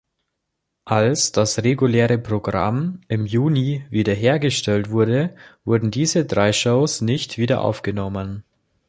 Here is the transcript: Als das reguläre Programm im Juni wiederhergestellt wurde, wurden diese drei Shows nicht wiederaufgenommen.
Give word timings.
Als 0.87 1.31
das 1.31 1.59
reguläre 1.59 2.17
Programm 2.17 3.01
im 3.07 3.27
Juni 3.27 3.85
wiederhergestellt 3.91 4.89
wurde, 4.89 5.35
wurden 5.63 5.91
diese 5.91 6.25
drei 6.25 6.53
Shows 6.53 7.01
nicht 7.01 7.37
wiederaufgenommen. 7.37 8.43